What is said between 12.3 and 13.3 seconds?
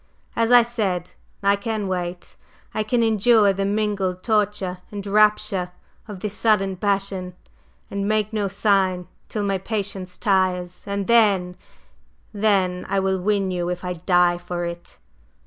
then I will